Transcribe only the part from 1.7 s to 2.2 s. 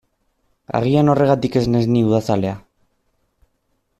naiz ni